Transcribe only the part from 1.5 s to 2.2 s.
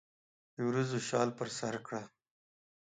سرکړه